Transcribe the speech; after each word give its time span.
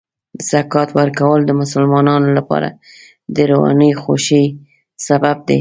زکات 0.51 0.89
ورکول 0.99 1.39
د 1.45 1.51
مسلمانانو 1.61 2.27
لپاره 2.37 2.69
د 3.35 3.37
روحاني 3.51 3.91
خوښۍ 4.01 4.45
سبب 5.05 5.35
دی. 5.45 5.49